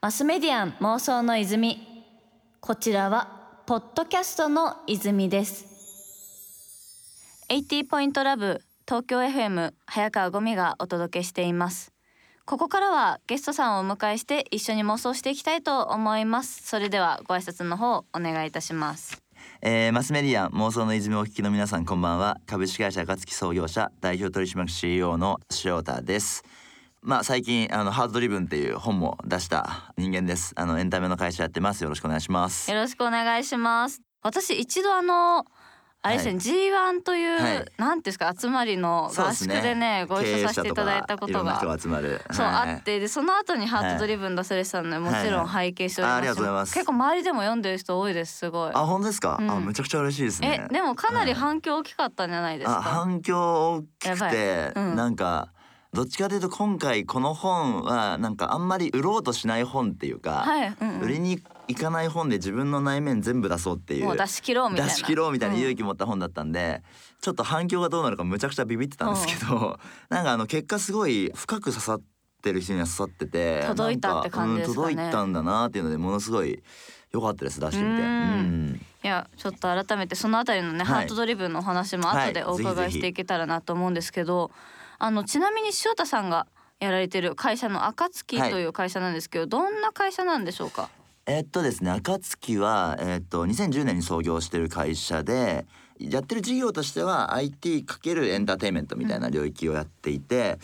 [0.00, 1.86] マスメディアン妄想の泉。
[2.60, 5.66] こちらはポッドキャストの泉です。
[7.50, 11.92] 80ポイントラブ東京 FM 早川ゴミがお届けしています。
[12.44, 16.66] ここからはゲストさんをお迎えして一緒に妄想していきたいと思います。
[16.66, 19.22] それではご挨拶の方お願いいたします。
[19.62, 22.38] えー、マスメディア妄想の泉お聞きの皆さんこんばんは。
[22.46, 26.42] 株式会社暁創業者代表取締役 CEO の塩田です。
[27.02, 30.52] まあ最近あのハードドリブンっていう本も出した人間です。
[30.56, 31.82] あのエンタメの会社やってます。
[31.82, 32.70] よろしくお願いします。
[32.70, 34.02] よろしくお願いします。
[34.22, 35.46] 私一度あの
[36.02, 46.74] あれですね、はい、G1 という、はい、なんていうんですか集まりの合宿でね、ね、ご一緒させていただいたことが集まる、そう、はい、あってでその後にハートドリブン出されてたので、もちろん拝見しております,、ありがとうございます。
[46.74, 48.70] 結構周りでも読んでる人多いですすごい。
[48.74, 50.66] あ本当ですか、うん、あめちゃくちゃ嬉しいですね。
[50.70, 55.52] えでもかなり反響大きかったんじゃないですか、反響大きくて、うん、なんか
[55.92, 64.92] どっちかというと今回この本はなんかあんまり売ろうとしない本っていうか、はいうんうん、売りに行かない本で自分の内面全部出そうっていう出し切ろうみたいな。
[64.92, 69.76] 出し切ろうみたいな勇気持った本だったんで、うん、ちょっと反響がどうなるかむちゃくちゃビビってたんですけど、うん、
[70.10, 72.00] なんかあの結果すごい深く刺さっ
[72.40, 76.62] てる人には刺さってて届いたって感じですかね、うん、届いたんだなっていうのでものすごい
[77.10, 78.02] 良かったです出してみて。
[78.02, 78.80] うん。
[79.02, 84.50] いやちょっと改めてそのあたりのね、はい、ハートドリブンのお話も後でお伺いしていけたらなと思うんですけど、はい、
[85.00, 86.46] あのちなみに塩田さんが
[86.78, 90.90] やられてる会社の暁という会社なんですけど、はい、どんな会社なんでしょうか？
[91.26, 95.66] えっとですね暁は、えっと、2010年に創業してる会社で
[95.98, 100.58] やってる事業としては IT× エンターテインメントみたいな領域をやっていて、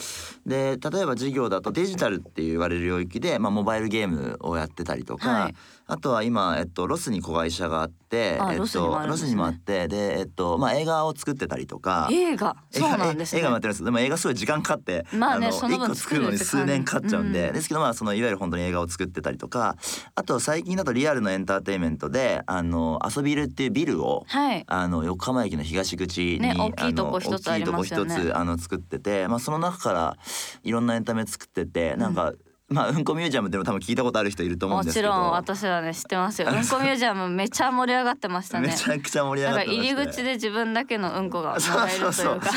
[0.46, 5.54] うん、で例えば事業だとデジタルって言われる領域で、まあ、モバイルゲームをやってたりとか、はい、
[5.86, 12.08] あとは今、えっと、ロスに子会社があって、えっと、ロスにもあってで、えっとまあ、映画を作ってたりとか。
[12.10, 12.56] 映画？
[12.70, 13.84] そうなんです、ね、映画もやってるんです。
[13.84, 19.76] でも映画すごい時間かかって、まあね、あの1個作るのに数年かかっちゃうんで、うん、ですけどまあそのいわゆる本当に映画を作ってたりとか
[20.14, 28.30] あと最近だとリアルのエンターテインメントであのアソビルっていうビルを、はい、あの横浜駅の東口に、ね、大きいとこ一つありますよね。
[28.32, 30.16] あの作ってて、まあその中から
[30.62, 32.32] いろんなエンタメ作ってて、なんか、
[32.68, 35.08] まあうんこミュージアムでも多分聞いたことある人いると思うんですけど。
[35.08, 36.48] もちろん私はね知ってますよ。
[36.50, 38.68] うんこミュージアムめちゃ盛り上がってましたね。
[38.68, 42.50] めちゃくちゃ盛り上がってました、ね、入り口で自分だけのうんこがもらえるというか。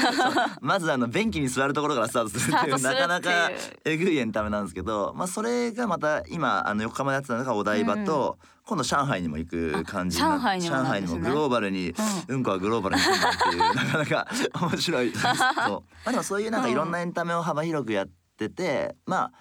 [0.62, 3.52] まずあの便器に座るところからスタートするっていう なかなか
[3.86, 8.50] えぐいエンタメなんですけどまあそれがまた今あの横浜でやってたのがお台場と、うん。
[8.70, 11.90] 今度上海にも行く感じ上海にも、ね、上海にもグローバルに、
[12.28, 14.28] うん、うんこはグローバルに行くんだっていうなかなか
[14.70, 15.32] 面白いそう。
[15.32, 19.32] まあでもそういうなんかいろんなエンタメを幅広くやっててまあ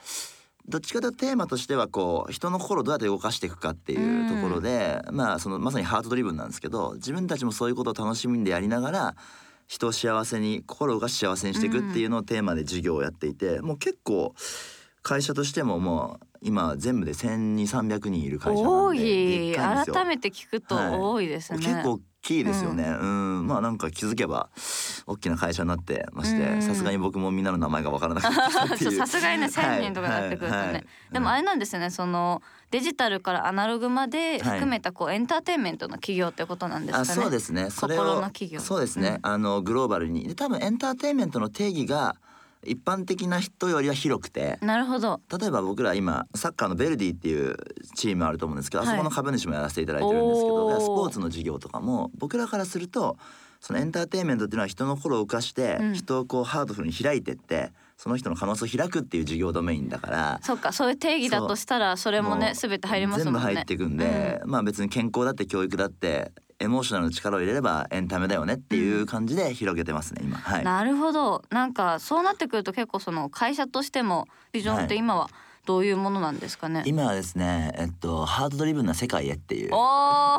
[0.69, 9.17] どっちかというとテーマとしてはこう人の心をどうやって動かしていくかっていうところで、うん、まあそのまさにハートドリブンなんですけど自分たちもそういうことを楽しみでやりながら
[9.67, 14.35] 人を幸せに心を動かし幸せにしていくっていうのをテーマで授業をやっていて、もう結構
[15.03, 23.47] 会社としてももう今全部で1,200300人いる会社なんで改めて聞くと多いですね、はい、結構大きいですよね、うん、うん。
[23.47, 24.51] まあなんか気づけば
[25.07, 28.93] 大きな会社になってましてさすがに僕もみんなの名前がわからなかったってい う。
[28.93, 37.07] さすがにね1,000人とかなってくるとね、はいはい、でもあれなんですよねそのデジタルからアナログまで含めたこうエンターテインメントの企業ってことなんですかね。
[37.07, 37.71] そうですね。
[37.71, 38.23] それを
[38.59, 39.21] そうですね。
[39.23, 40.29] うん、あのグローバルに。
[40.29, 42.17] で多分エンターテインメントの定義が
[42.65, 45.21] 一般的な人よりは広くてなるほど。
[45.39, 47.57] 例えば僕ら今サッカーのベルディっていう
[47.95, 53.17] チームあると思うんですけど、はい、あそこの株主もやらせていただいてるんですけどスポーツの事業とかも僕らからすると
[53.61, 63.41] そのエンターテインメントっていうのは人の心を浮かして、人をこうハードフルに開いてってその人の可能性を開くっていう事業ドメインだからそっかそういう定義だとしたらそれもね全て入りますもんね。
[63.41, 66.31] 全部入っていくんで、うん、まあ別に健康だって教育だって
[66.61, 75.31] エモーショナルの力を入れればエンタメだよねっていう感じで広げてますね今、はい、なるほどなんかそうなってくると結構その会社としてもビジョンって今は、
[75.67, 76.83] どういうものなんですかね？
[76.87, 79.75] 今はですね、えっとハートドリブンな世界へっていう。
[79.75, 79.77] お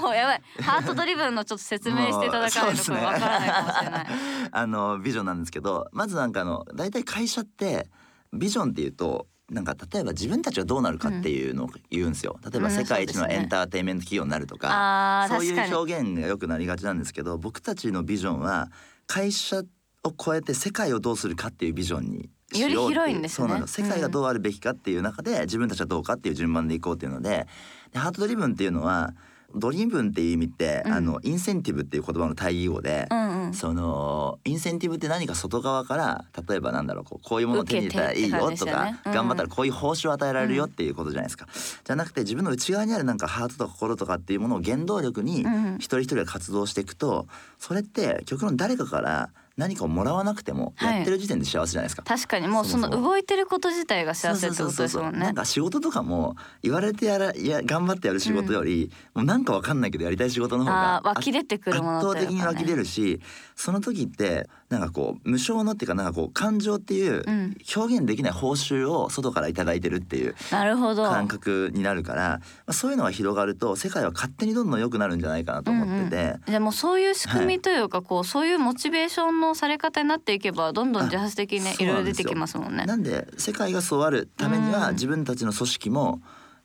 [0.07, 0.41] お、やばい。
[0.59, 4.07] ハートドリブンのちょっと説明していただかないとわからないかもしれない。
[4.51, 7.87] あのビジョンなんですけど、まずなんかあの大体会社って
[8.33, 12.39] ビジョンっていうとなんか例えば自分たちはどうなるかっていうのを言うんですよ。
[12.43, 18.71] 例えば世界一のエンターテインメント企業になるとか、そういう表現がよくなりがちなんですけど僕たちのビジョンは
[19.07, 19.63] 会社
[20.03, 27.47] を超えて世界をどうするかっていうビジョンにより広いんです、ね、そうな世界がどうあるべきかっていう中で、自分たちはどうかっていう順番でいこうっていうので
[27.91, 29.13] でハートドリブンっていうのは
[29.55, 38.99] ドリブンっていう意味って、うん、あのインセンティブっていう言葉の対義語で、うんうん、そのインセンティブって何か外側から例えばなんだろうこうこういうものを手に入れたらいいよとか、ね。
[39.05, 41.51] うん、頑張ったらこういう報酬を与えられるよっていうことじゃないですか、うん、
[41.83, 45.45] じゃなくて自分の内側にあるなんかハートとか心とかっていうものを原動力に
[45.77, 52.01] 一人一人が活動していくとそれって極論誰かから何かをもらわなくてもはいやってる時点で幸せじゃないですか。
[52.03, 55.35] 確かにもうその動いてること自体が幸せってことですもんねなん。
[55.35, 62.79] か仕事とかも言われてやらいや頑張ってやる仕事より、もうなんかわかんないけどやりたい仕事の方が湧き出てくるもの圧って倒的に湧き出る。
[62.79, 63.19] るし
[63.55, 70.35] その時ってなんかこう無償のっていうかなんかこう感情っていううん表現できない報酬を外から頂いてるっていう。
[70.49, 76.35] 感覚になるから、まあ、そういうのが広がると世界は勝手にどんどん良くなるんじゃないかなと思ってて。
[76.47, 82.85] じゃあもうそういう仕組みというか、こうそういうモチベーションのされ方になっていけばどんどん自発的にねあいろいろ出てきますもんね。
[82.85, 86.21] なんで世界がそうあるためにうんは自分たちの組織も、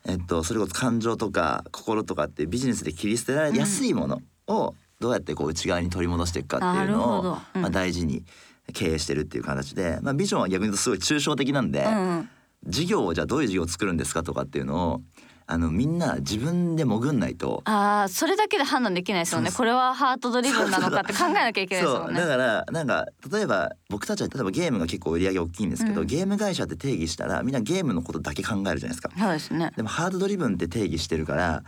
[0.07, 7.63] えっと、それこそ感情とか心とかってビジネスで切り捨てられやすいものをどうやってこう内側に取り戻していくかっていうのをうん。
[7.63, 8.25] まあ、大事に
[8.73, 12.31] 経営してるっていう形で、まあ、ビジョンは逆に言うとすごい抽象的なんで、うんうん。
[12.67, 15.03] 事業をじゃあどういう事業を作るんですかとかっていうのを
[15.47, 17.63] あのみんな自分で潜んないと。
[17.67, 19.51] ああそれだけで判断できないですよね。
[19.51, 22.37] そうこれはハートドリブンなのかって考えなきゃいけないですもんねそうだ。
[22.37, 29.11] からなんか例えば僕たちは例えばゲームが結構売り上げ大きいんですけど、うんゲーム会社って定義したらみんなゲームのことだけ考えるじゃないですか。
[29.19, 29.73] そうですね。
[29.77, 31.63] でもハードドリブンって定義してるから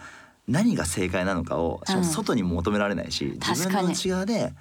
[0.48, 4.54] 何が正解なのかをしかも外にも求められないし、自分の内側で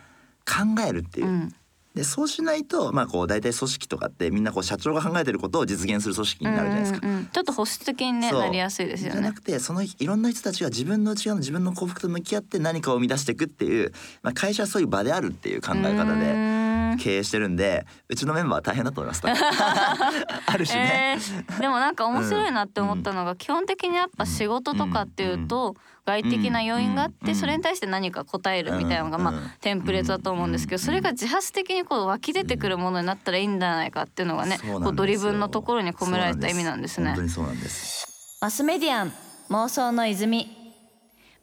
[0.46, 1.28] 考えるっていう。
[1.28, 1.56] うん。
[1.96, 7.00] でそうしないとまあこう大体組織とかってみんなこう社長が考えてることを実現する組織になるじゃないですか。
[7.02, 9.34] うんうんうんちょっと保守的にねなりやすいですよねじゃな。
[9.34, 16.65] くてそのいろんな人たちが自分の内側の自分の幸福と向き合って何かを生み出していくっていう、まあ、会社はそういう場であるっていう考え方うで
[16.98, 19.22] 経営してるんでうちのメンバーは大変だと思います。
[19.28, 21.18] ある種ね。
[21.18, 25.76] えーでもなんか面白いなって思ったのが、基本的にやっぱ仕事とかっていうと
[26.06, 27.36] 外的な要因があって、うん。
[27.36, 29.52] それに対して何か答えるみたいなのがまあ、うん。
[29.62, 30.80] テンプレートだと思うんですけど、うん。
[30.80, 37.02] それが自発的にこう湧き出てくるものになったらいいんじゃないかっていうのがねこうドリブンのところに込められた意味なんです。
[37.02, 37.22] ね本当。
[37.24, 38.38] にそうなんです。
[38.42, 39.14] マスメディアン
[39.50, 40.66] 妄想の泉。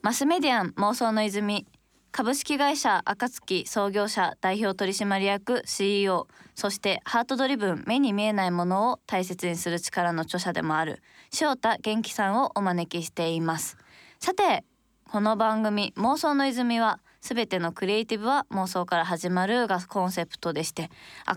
[0.03, 1.67] マスメディアン妄想の泉
[2.13, 11.03] 株式会社暁創業者代表取締役 CEO そしてハートドリブン目に見えないものを大切にする力の著者でもある
[11.41, 13.79] 塩田元気さんをお招きしています。
[14.21, 14.63] さて
[15.11, 20.91] この番組妄想の泉はすべてのクリエイティブは妄想から始まるがコンセプトでして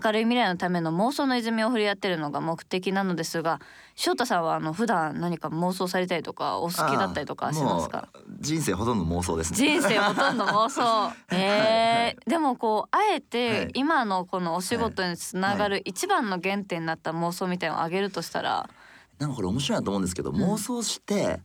[0.04, 3.62] 明るい未来のための妄想の泉を振り合ってるのが目的なのですが
[3.98, 8.10] 翔太さんはあの普段何か妄想されたりとかお好きだったりとかしますか？
[8.42, 9.58] 人生ほとんど妄想ですね。
[9.58, 11.14] 人生ほとんど妄想。
[11.34, 13.80] えー、でもこうあえはてい。
[13.80, 18.70] 今のこのお仕事につながる一番の原点になった妄想みたいなのを挙げるとしたら？
[19.18, 20.36] なんかこれ面白いなと思うんですけど、ん。
[20.36, 21.40] 妄想して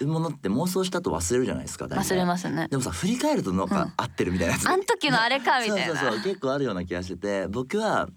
[0.00, 1.84] るものって妄想したと忘れるじゃないですか。
[1.84, 2.66] 忘れますね。
[2.68, 3.68] でもさ振り返るとなんうん。
[3.68, 4.68] か合ってるみたいなやつ。
[4.68, 5.86] あん時のあれかみたいな。
[5.86, 6.22] そうそうそう。
[6.24, 8.08] 結構あるような気がしてて僕は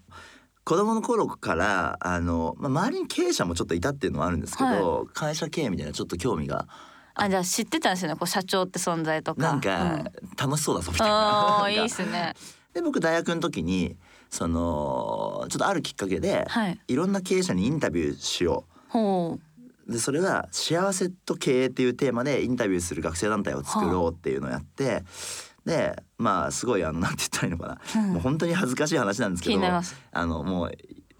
[0.64, 6.66] 子供の頃からあの、まあ、周りに経営者もちょっといたっていうのはあるんですけど、会社経営みたいなちょっと興味が
[7.14, 8.16] あじゃあ知ってたんですよね。
[8.16, 9.42] こう社長って存在とか。
[9.42, 10.04] なんかうん。
[10.36, 11.66] 楽しそうだぞみたいな。
[11.68, 12.34] いいですね。
[12.72, 13.96] で僕大学の時に
[14.30, 16.80] そのちょっとあるきっかけで、はい。
[16.88, 19.38] いろんな経営者にインタビューしよほ
[19.88, 19.92] う。
[19.92, 25.02] でそれは幸せと経営っていうテーマでインタビューする学生団体を作ろうっていうのをやって、
[25.64, 28.12] でまあすごいあのなんて言ったらいいのかな、う、うん。
[28.14, 30.72] もう本当に恥ずかしい話なんですけどあのもう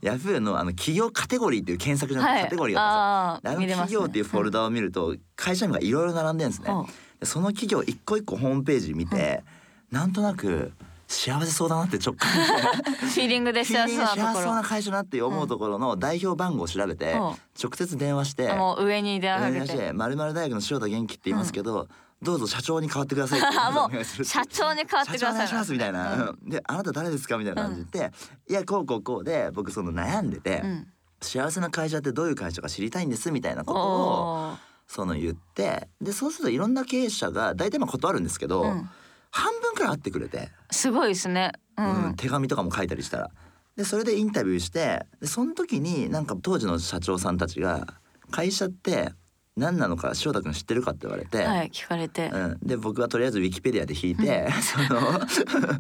[0.03, 2.43] ヤフーのあの企業カテゴリーっていう検索じゃなくはい。
[2.43, 3.77] てカテゴリーがあったんですよ。
[3.77, 6.71] あの企業っていうフォルダを見ると会社名がいろいろ並んでるんですね。
[6.71, 6.87] ほう
[7.21, 9.45] でその企業一個一個ホームページ見て、
[9.93, 10.73] なんとなく
[11.07, 14.25] 幸せそうだなって直感で フィーリングで幸せなところ。
[14.25, 17.19] 幸せそうな会社だって思うところの代表番号を調べて、うん。
[17.21, 17.37] 直
[17.77, 19.79] 接電話してあもう上に電話かて。
[19.79, 21.87] てまるまる大学の塩田元気って言いますけど、
[22.23, 24.23] どうぞ社長に代わってくださいってあも お願いする。
[24.23, 26.49] う社長に変わってく社長お願いださいしますみたいな、うん。
[26.49, 28.13] であなた誰ですかみたいな感じで、
[28.49, 30.87] いやこうこうこうで僕その悩んでて、うん。
[31.21, 34.57] 幸せな会社ってどういう会社か知りたいんですみたいなことを
[34.89, 38.89] その言ってでそうするといろんな経営者が大体まあ断るんですけど、うん。
[39.31, 41.53] 半分くらい会ってくれて、すごいですね。
[41.79, 43.31] ううんん手紙とかも書いたりしたら。
[43.77, 47.95] でそれでインタビューしてでその時になんか当時の社長さんたちが
[48.31, 49.15] 「会社って
[49.57, 52.31] 何なのか翔太君知ってるか?」って言われて、はい聞かれて。
[52.33, 55.21] うん、で僕はとりあえずウィキペディアで引いて、 その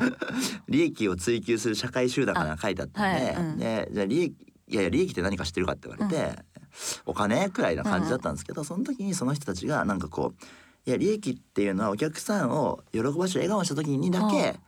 [0.68, 3.58] 利益を追求する社会集団かな書いてあったんで,、はいうん。
[3.58, 4.34] でじゃあ利益
[4.68, 6.44] いやいや利益って何か知ってるかって言われて、
[7.04, 10.44] お金くらいな感じだったんですけど、その時にその人たちがなんかこう
[10.88, 14.58] いや利益っていうのはお客さんを喜ばし笑顔にした時にだはけ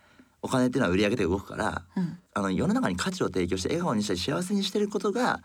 [0.42, 2.18] お金っていうのは売り上げで動くから、うん。
[2.34, 5.40] あの世の中に価値を提供して笑顔にしたり幸せにしてることが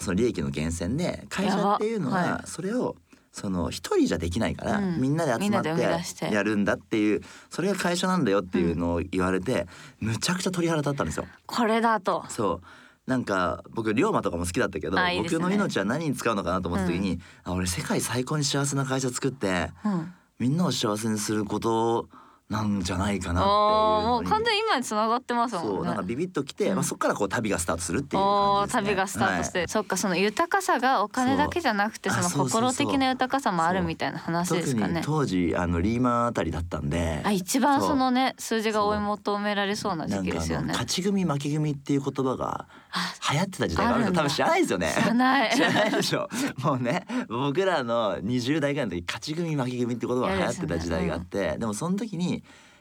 [0.00, 2.96] その利益の源泉で会社っていうのははそれを
[3.32, 5.00] その一人じゃできないから、うん。
[5.00, 5.72] みんなで集まって
[6.18, 6.34] て。
[6.34, 9.66] やるんだっていうそれが会社なんだよっていうのを言われて、
[10.00, 11.26] むちゃくちゃ鳥肌立ったんですよ。
[11.46, 12.24] これだと。
[12.28, 13.10] そう。
[13.10, 15.20] なんか僕龍馬とかも好きだったけど、ね。
[15.22, 20.12] 僕の命は何に使うのかなと思った時に、あ俺世界最高に幸せな会社作ってうん。
[20.40, 22.08] みんなを幸せにすること
[22.50, 25.70] なんじゃないかなっていうもう完全に今に繋がってますもんね。
[25.70, 26.74] そうなんかビビッときて、うん。
[26.74, 28.66] まあ、そこからこう旅がスタートするっていう感じ。
[28.66, 29.68] です、ね、旅がスタートして、はい。
[29.68, 35.02] そっかその豊かさがお金だけじゃなくてその心的な豊かさもあるみたいな話です特にかね。
[35.04, 37.20] 当時あのリーマンあたりだったんで。
[37.22, 40.68] あ一番そのね数字が追い求められそうな時期ですよね。
[40.72, 44.04] 勝ち組負け組っていう言葉があ流行ってた時代がある。
[44.06, 44.92] の多分知らないですよね。
[44.92, 45.50] 知らない。
[45.54, 46.28] 知らないでしょ。
[46.58, 52.39] もうね僕らの20代ぐらいの時勝ち組負け組って言葉が流行ってた時代があってで,、もその時に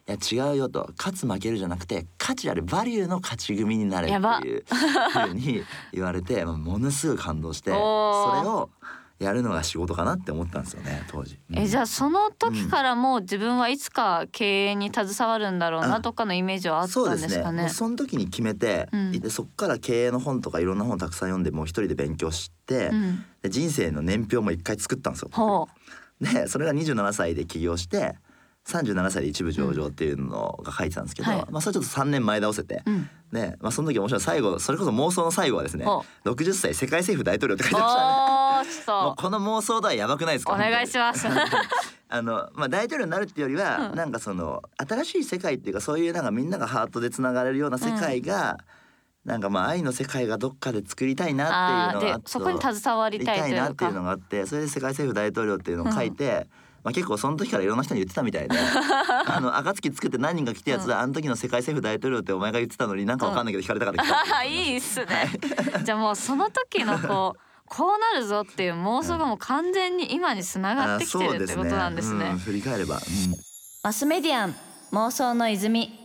[0.09, 0.91] いや違うよと。
[0.97, 4.09] 勝つ負けるじゃなくて価値あるバリューの勝ち組になれっ
[4.41, 4.63] ていう
[5.11, 5.63] ふうに
[5.93, 7.79] 言われてものすごい感動してそれ
[8.49, 8.71] を
[9.19, 11.37] やるのが仕事かなって思ったんですよね当時。
[11.53, 17.63] えじゃあその時からもう自分はいつか経営に携わるんだろうなとかのイメージはあったそうんですすかね？
[17.63, 19.11] もうその時に決めて、うん。
[19.11, 25.29] でそっから経営の本とかいろんな本たくさん読んでもう一人で勉強して、うん、で人生の年表も一回作ったんですよ。
[25.33, 25.67] ほ
[26.21, 28.15] でそれが27歳で起業して
[28.69, 31.45] 37歳で一部上場っていうのが書いてたんですけど、はい。
[31.49, 32.91] まあそれちょっと3年前倒せて、う。
[32.91, 33.09] うん。
[33.31, 34.21] で、まあ、その時面白い。
[34.21, 39.03] 最後それこそ妄想の最後はですねほ60歳世界政府大統領って書いてましたね。
[39.03, 40.53] もうこの妄想度はやばくないですか？
[40.53, 41.27] とお願いします。
[42.11, 43.95] あのまあ大統領になるっていうよりは、うん。
[43.95, 48.57] なんかその新しい世界っていうかそういうなんかみんながハートでつながれるような世界が、
[49.25, 53.57] なんかまあ愛の世界がどっかで作りたいなっていうのがでそこに携わりりたいというか。
[53.57, 56.47] たいなっていうのがあってそれで世界政府大統領っていうのを書いて、
[56.83, 58.55] まあ、結構その時からいろんな人に言ってたみたいで
[59.27, 64.37] あの暁作って何人か来たやつは、あの時の世界政府大統領ってお前が言ってたのになんかわかんないけど聞かれたから来たう。
[64.37, 65.29] あいいっすね。
[65.83, 72.29] じゃあもうその時のこうこうなるぞっていう妄想がもう完全に今に繋がってきてるってことなんですね。
[72.31, 73.01] うん振り返れば、うん。
[73.83, 74.55] マスメディアン
[74.91, 75.97] 妄想の泉。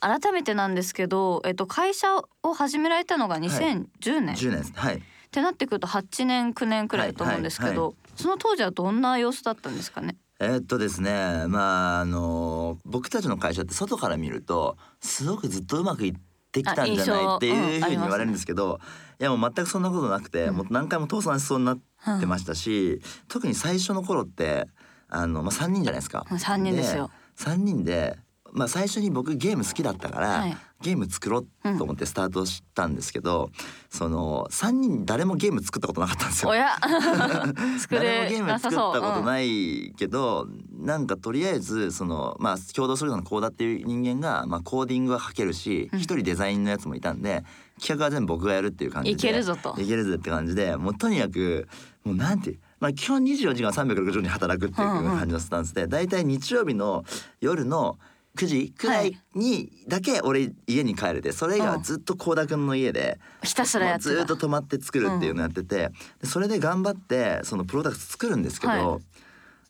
[0.00, 2.08] 改めてなんですけど、えっと、会社
[2.42, 4.72] を始められたのが2010年、10年です。
[4.74, 4.96] はい。
[4.96, 10.16] ってなってくると8年9年くらいだと思うんですけど、はいはいその当時はどんな様子だったんですかね？
[10.40, 16.14] えーっとですねまああの僕たちの会社って外から見るとすごくずっとうまくいっ
[16.50, 18.80] てきたんじゃないっていうふうに言われるんですけど、
[19.20, 19.24] い。
[19.24, 20.54] やもう全くそんなことなくて、うん。
[20.56, 21.78] もう何回も倒産しそうになっ
[22.20, 24.66] てましたし、特に最初の頃って
[25.08, 26.24] あの、まあ、3人じゃないですか。
[26.28, 27.10] 3人ですよ。
[27.38, 28.16] 3人で、
[28.52, 31.46] まあ、最初に僕ゲーム好きだったから、はいゲーム作ろう
[31.78, 33.50] と思ってスタートしたんですけど、
[33.88, 36.50] その3人誰もゲーム作ったことなかったんですよ。
[36.50, 36.76] おや
[37.80, 38.68] 作誰もれゲーム作。
[38.68, 40.46] ったことうんないけど、
[40.78, 47.44] なんかとりあえずそのまあ共同するのコーダっていう人間が、まあ、コーディングは書けるしうん一、人デザインのやつもいたんで
[47.80, 51.66] 企画は全部僕がやるっていう感じでいけるぞといけるぞって感じでもうとにかく
[52.04, 57.04] もうなんてまあ基本24時間360に働くっていう感じのスタンスでだいたい日曜日の
[57.40, 57.98] 夜の
[58.36, 64.10] 9時くらいにだけ俺家に帰れてそれ以外はずっと倖田君の家でひたすらやってた。
[64.10, 69.00] ずっと泊まって作るっていうのやってて、でそれで頑張ってそのプロダクト作るんですけど、はい。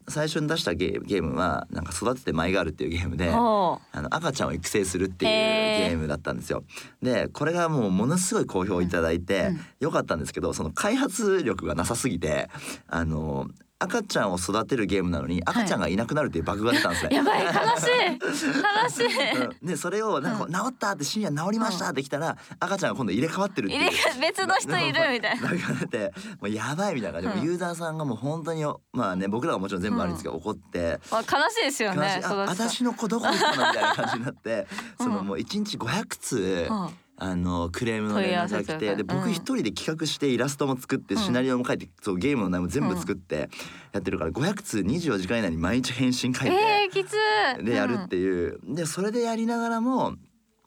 [0.06, 3.30] 最初に出したゲーゲームはなんか育てて舞いがあるっていうゲームで。
[3.30, 6.64] ほあの赤ちゃんを育成するっていうゲームだったんですよ。
[7.02, 9.46] でこれがもうものすごい好評いただいて、うん。
[9.46, 12.48] うんよかったんですけどその開発力がなさすぎて
[12.88, 13.48] あの
[13.84, 17.10] 赤ちゃんを育てるゲームなのに赤ちゃんがいなくなるっていうバグが出たんですね。
[17.12, 17.44] うやばい。
[17.44, 18.18] 悲しい。
[19.04, 19.42] 悲しい。
[19.42, 19.66] うん。
[19.66, 23.90] でそれをなんか治ったって深夜治りましたってきたら赤ちゃんが今度入れ替わってるっていう。
[24.20, 25.42] 別の人いるみたいな。
[25.48, 27.20] バグが出てもうやばいみたいな。
[27.20, 27.44] 感じで、うん。
[27.44, 31.00] ユーザーさんがもう本当にまあね僕らはもちろん全部あるんですけど、怒って。
[31.10, 32.20] まあ悲しいですよね。
[32.24, 34.66] 私の子どこ行ったのみたいな感じになって、
[34.98, 41.20] そのうんもう一日500通、うんあのクレームの連絡が来てで僕一人で企画してイラストも作ってうん。
[41.20, 43.48] シナリオも書いてそうゲームの内容も全部作って
[43.92, 47.14] やってるから500通24時間以内に毎日返信書いてえー、きつ
[47.60, 47.64] い。
[47.64, 48.58] でやるっていう。
[48.64, 50.14] でそれでやりながらも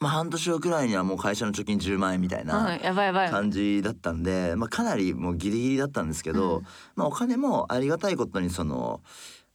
[0.00, 2.78] まあ半年後くらいにはもう会社の貯金10万円みたいうん、な。
[3.30, 6.66] 感じだったんでまあかなりもうギリギリだったんですけどうん。
[6.96, 9.02] まあお金もありがたいことにその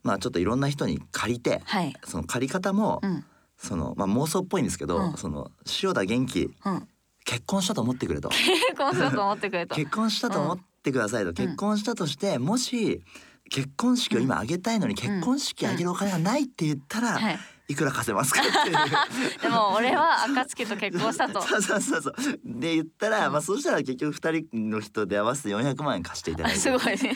[0.04, 1.94] まあちょっといろんな人に借りてはい。
[2.06, 3.26] その借り方もうん
[3.64, 5.18] そのまあ妄想っぽいんですけど、うん。
[5.18, 5.50] その
[5.82, 6.88] 塩田元気うん。
[7.26, 8.30] 結婚したと思ってくれと。
[8.36, 9.76] 結婚すると思ってくれた。
[9.76, 13.02] 結婚したと思ってくださいと、結婚したとしてもし
[13.50, 17.40] 結婚式を今挙げたいのに結婚式挙げるお金がないって言ったら、はい。
[17.70, 18.76] いくら貸せますかっていう。
[19.42, 21.42] でも俺は暁と結婚したと。
[21.48, 22.16] そうそうそうそう。
[22.44, 26.60] で言ったら、まあそうしたら結局二人の人で合わせて400万円貸していただいて。
[26.60, 27.16] すごいね。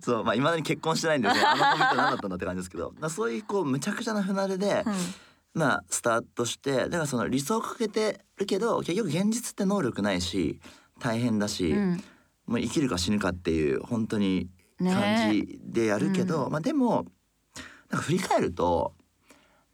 [0.00, 4.84] そうまあいまだに結婚してないんでそのあのコミット何だったんだって感じですけど、まあ、そういうこうむちゃくちゃな船出で、
[5.54, 10.60] まあスタートしてだからその理想をかけてるけど結局現実って能力ないし
[11.00, 11.78] 大変だし、うん。
[11.78, 12.04] うん。
[12.46, 17.06] もう生きるか死ぬかっていう本当にね感じでやるけど、うんまあでも
[17.90, 18.92] なんか振り返ると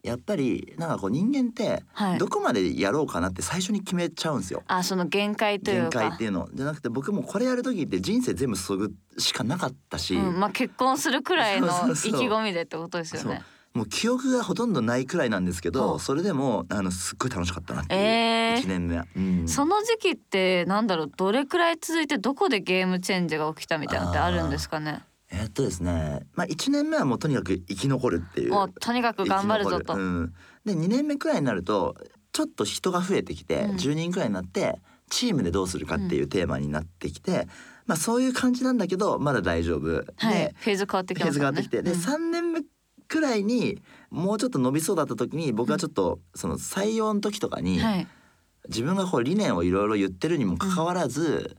[0.03, 4.63] やっぱりなんかこう人間ってはいどこまでやろうかなって最初に決めちゃうんですよ。
[4.67, 6.01] あ、その限界というか。
[6.01, 13.43] 限界っていうのじゃなくて僕もこれやる時って人生全部注ぐしかなかったし、うん、まあ結婚するくらいの意そうそうそう気込みでってことですよね。
[13.75, 18.63] もう記憶がほとんどないくらいなんですけはあどそれでもあのすっごい楽しかったなっていう、えー。
[18.63, 19.49] 1年目は、うん。
[19.49, 25.05] その時期ってなんだろうどれくらい続いてどこでゲームチェンジが起きたみたいなのってあるんですかね？
[25.31, 30.35] えーっとですねまあ1年目はもうとにかく生き残るっていうもうとにかく頑張るぞと、うん、
[30.65, 31.95] で2年目くらいになると
[32.33, 33.77] ちょっと人が増えてきて、うん。
[33.77, 37.49] 10人くらいになってチームでどうするかっていうテーマになってきて、
[37.87, 40.05] まあそういう感じなんだけどまだ大丈夫、はい。
[40.35, 41.99] でフェーズ変わってきフェーズ変わってきて、でうん。
[41.99, 42.61] 3年目
[43.11, 48.07] くらいにもうちょっと伸びそうだった時に僕はちょっとその採用の時とかに、はい。
[48.69, 51.57] 自分がこう理念をいろいろ言ってるにもかかわらず、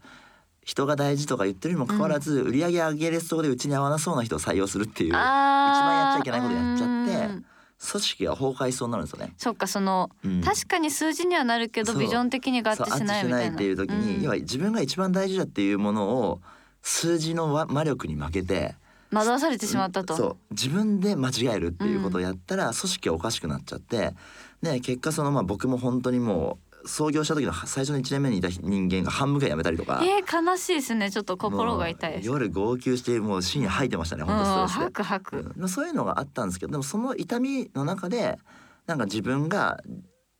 [0.63, 7.45] 人が大事とか言ってるにもかかわらず、売り上げ上げれそうでうちに合わなそうな人を採用するっていう一番やっちゃいけないことやっちゃってうん。
[7.91, 9.33] 組織が崩壊しそうになるんですよね。
[9.37, 10.41] そっかその、うん。
[10.41, 13.55] 確かに数字にはなるけどビジョン的に合致しないみたいな。
[13.55, 14.21] っていう時に、うん。
[14.21, 16.41] 要は自分が一番大事だっていうものを
[16.83, 18.75] 数字のわ魔力に負けて
[19.11, 20.37] 惑わされてしまったと、そう。
[20.51, 24.13] 自分で間違えるっていうことをやったら組織はおかしくなっちゃって
[24.61, 30.01] で結果そのまあ僕も本当にもう創業した時の最初の1年目にいた人間が半分ぐらい辞めたりとか。
[30.03, 31.11] えー、悲しいですね。
[31.11, 32.27] ちょっと心が痛いです。
[32.27, 35.69] 夜号泣してもう深夜吐いてましたね、うん本当ストレスで吐く吐く、うん。
[35.69, 38.39] そういうのがあったんですけどでもその痛みの中で
[38.87, 39.81] なんか自分が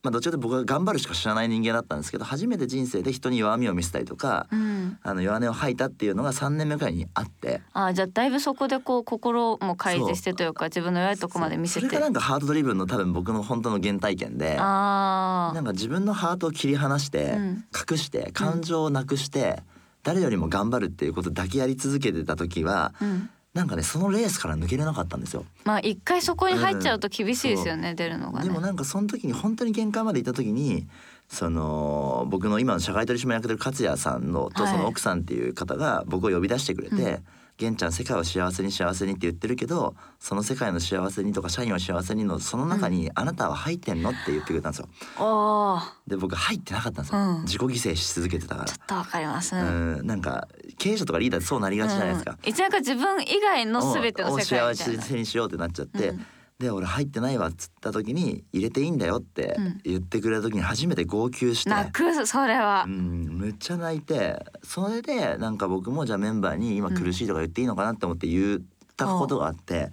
[0.04, 11.86] まあどっちかというと僕は頑張るしか知らない人間だったんですけど初めて人生で人に弱みを見せたりとか、うん、あの弱音を吐いたっていうのが3年目くらいにあってあじゃあだいぶそこでこう心も開示してというか自分の弱いとこまで見せて。
[11.86, 17.66] それがなんかハートドリブンの多分僕の本当の原体験であなんか自分のハートを切り離して、うん。
[17.72, 19.64] 隠して感情をなくして、
[20.04, 25.46] 誰よりも頑張るっていうことだけやり続けてた時はあ、うん、なんかねそのレースから抜けれなかったんですよ。
[25.66, 28.46] まあ一回そこに入っちゃうと厳しいですよね、出るのがね。
[28.46, 30.88] でもなんかその時に本当に限界まで行った時に
[31.28, 34.72] その僕の今の社会取締役やってる勝也さんのとはい。
[34.74, 37.24] その奥さんっていう方が僕を呼び出してくれてうん
[37.62, 44.90] 「玄ちゃん世界を幸せに幸せに」って言ってるけどその世界の幸せにとか社員を幸せにのその中にあなたは入ってんのって言ってくれたんですよ。
[45.20, 45.82] おー。
[46.08, 47.42] で僕入ってなかったんですよ、うん。
[47.44, 48.68] 自己犠牲し続けてたから。
[48.68, 48.76] ちょ。
[48.76, 50.02] っとわかります、ううん。
[50.02, 52.32] ん、なんか経営者とかリーダーそうなりがちじゃないですか。
[52.32, 56.26] うん、一応なんか自分以外の全ての世界幸せにしようってなっちゃって、うん
[56.62, 59.82] で俺入ってないわっつった時に入れていいんだよってうん。
[59.84, 62.86] 言ってくれた時に初めて号泣して、泣くそれは。
[62.88, 67.94] う、ん、めっちゃ泣いてそれでなんか僕もじゃあメンバーに今苦しいとか言っていいのかな？
[67.94, 68.60] って思って言っ
[68.96, 69.92] たことがあって、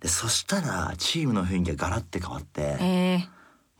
[0.00, 3.16] でそしたらチームの雰囲気がガラッて変わってえ。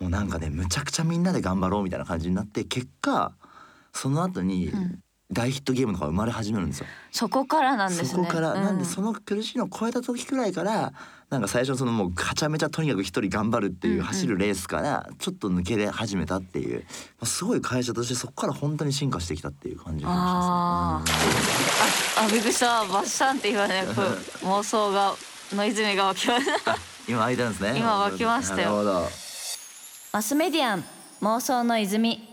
[0.00, 3.32] ー、もうなんかねむちゃくちゃみんなで頑張ろうみたいな感じになって結果
[3.92, 6.86] その後にうん大ヒットゲームとか生まれ始めるんですよ。
[7.12, 8.08] そこからなんですね。
[8.08, 10.92] そこから、うなんでその苦しいのを超えた時くらいから
[11.28, 16.84] なんか最初そのもうはちゃめちゃとにかく一人頑張るってうんいううん走るレースからちょっと抜け出始めたっていう、ま
[17.22, 22.24] あ、すごい会社としてそこから本当に進化してきたっていう感じがしあますね。
[22.24, 22.84] あびっくりした。
[22.86, 25.14] バッシャンって言われこう妄想が
[25.52, 26.72] の泉が湧きました。
[26.72, 27.78] うん今空いたんですね。
[27.78, 29.08] 今湧きましたよ。
[30.12, 30.84] マスメディアン
[31.22, 32.27] 妄想の泉